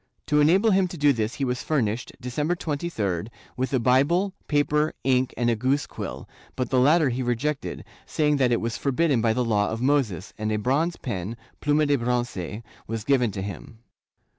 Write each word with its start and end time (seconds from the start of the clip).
To 0.25 0.39
enable 0.41 0.71
him 0.71 0.87
to 0.87 0.97
do 0.97 1.13
this 1.13 1.35
he 1.35 1.45
was 1.45 1.61
furnished, 1.61 2.11
December 2.19 2.55
23d, 2.55 3.27
with 3.55 3.71
a 3.71 3.79
Bible, 3.79 4.33
paper, 4.47 4.93
ink 5.03 5.31
and 5.37 5.47
a 5.47 5.55
goose 5.55 5.85
quill, 5.85 6.27
but 6.55 6.71
the 6.71 6.79
latter 6.79 7.09
he 7.09 7.21
rejected, 7.21 7.83
saying 8.07 8.37
that 8.37 8.51
it 8.51 8.61
was 8.61 8.77
forbidden 8.77 9.21
by 9.21 9.33
the 9.33 9.45
Law 9.45 9.69
of 9.69 9.79
Moses, 9.79 10.33
and 10.39 10.51
a 10.51 10.57
bronze 10.57 10.95
pen 10.95 11.37
(pluma 11.61 11.85
de 11.85 11.97
bronce) 11.99 12.63
was 12.87 13.03
given 13.03 13.29
to 13.33 13.43
him. 13.43 13.77